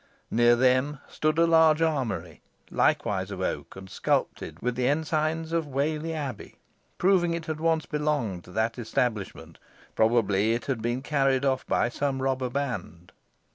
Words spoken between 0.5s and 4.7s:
them stood a large armoury, likewise of oak, and sculptured